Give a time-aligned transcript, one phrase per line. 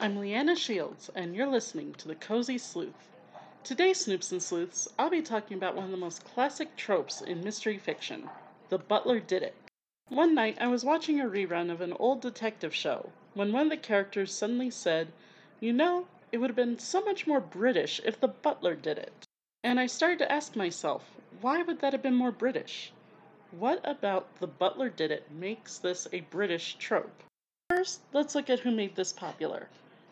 [0.00, 3.08] I'm Leanna Shields, and you're listening to The Cozy Sleuth.
[3.64, 7.42] Today, Snoops and Sleuths, I'll be talking about one of the most classic tropes in
[7.42, 8.30] mystery fiction
[8.68, 9.56] The Butler Did It.
[10.08, 13.70] One night, I was watching a rerun of an old detective show when one of
[13.70, 15.08] the characters suddenly said,
[15.58, 19.26] You know, it would have been so much more British if the butler did it.
[19.64, 21.10] And I started to ask myself,
[21.40, 22.92] why would that have been more British?
[23.50, 27.24] What about the butler did it makes this a British trope?
[27.68, 29.68] First, let's look at who made this popular.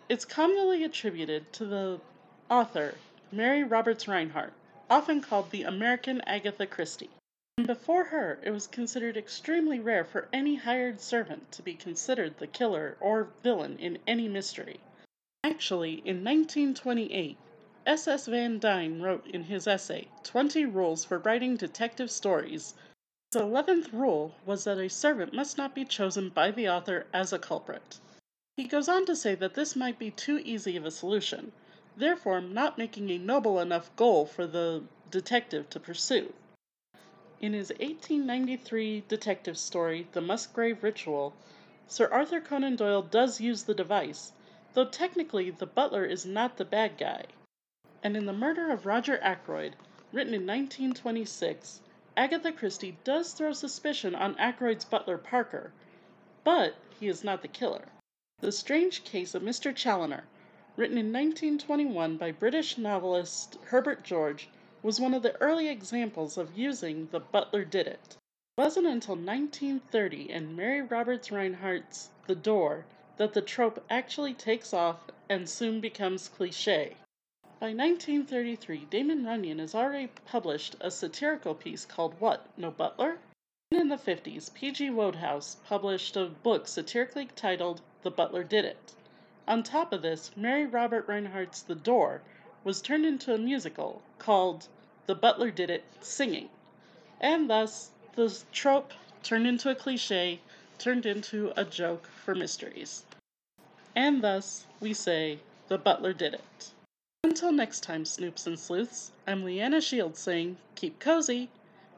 [0.09, 2.01] It's commonly attributed to the
[2.48, 2.95] author
[3.33, 4.52] Mary Roberts Rinehart,
[4.88, 7.10] often called the American Agatha Christie.
[7.59, 12.38] And before her, it was considered extremely rare for any hired servant to be considered
[12.38, 14.79] the killer or villain in any mystery.
[15.42, 17.37] Actually, in 1928,
[17.84, 18.07] S.
[18.07, 18.27] S.
[18.27, 22.74] Van Dyne wrote in his essay, 20 Rules for Writing Detective Stories,
[23.32, 27.32] his eleventh rule was that a servant must not be chosen by the author as
[27.32, 27.98] a culprit.
[28.57, 31.52] He goes on to say that this might be too easy of a solution,
[31.95, 36.32] therefore not making a noble enough goal for the detective to pursue.
[37.38, 41.35] In his 1893 detective story, The Musgrave Ritual,
[41.87, 44.32] Sir Arthur Conan Doyle does use the device,
[44.73, 47.26] though technically the butler is not the bad guy.
[48.02, 49.76] And in The Murder of Roger Ackroyd,
[50.13, 51.82] written in 1926,
[52.16, 55.73] Agatha Christie does throw suspicion on Ackroyd's butler Parker,
[56.43, 57.88] but he is not the killer.
[58.40, 59.74] The Strange Case of Mr.
[59.74, 60.24] Challoner,
[60.76, 64.50] written in 1921 by British novelist Herbert George,
[64.82, 68.19] was one of the early examples of using the butler did it.
[68.59, 72.84] It wasn't until 1930 in Mary Roberts Rinehart's The Door
[73.16, 74.98] that the trope actually takes off
[75.31, 76.98] and soon becomes cliche.
[77.59, 83.19] By 1933, Damon Runyon has already published a satirical piece called What, No Butler?
[83.72, 84.91] In the 50s, P.G.
[84.91, 88.95] Wodehouse published a book satirically titled The Butler Did It.
[89.49, 92.22] On top of this, Mary Robert Rinehart's The Door
[92.62, 94.69] was turned into a musical called
[95.06, 96.49] The Butler Did It Singing.
[97.21, 98.93] And thus, the trope
[99.25, 100.41] turned into a cliche,
[100.78, 103.05] turned into a joke for mysteries.
[103.97, 106.71] And thus, we say, The Butler Did It.
[107.25, 111.50] Until next time, Snoops and Sleuths, I'm Leanna Shields saying keep cozy,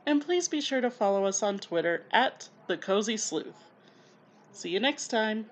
[0.09, 3.71] and please be sure to follow us on Twitter at The Cozy Sleuth.
[4.53, 5.51] See you next time.